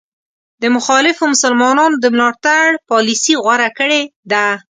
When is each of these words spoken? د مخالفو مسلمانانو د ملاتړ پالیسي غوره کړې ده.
د 0.61 0.63
مخالفو 0.75 1.23
مسلمانانو 1.33 1.95
د 1.99 2.05
ملاتړ 2.15 2.65
پالیسي 2.89 3.33
غوره 3.43 3.69
کړې 3.77 4.01
ده. 4.31 4.45